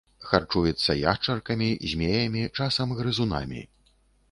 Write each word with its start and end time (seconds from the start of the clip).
Харчуецца 0.27 0.95
яшчаркамі, 0.99 1.69
змеямі, 1.93 2.49
часам 2.59 2.97
грызунамі. 3.03 3.61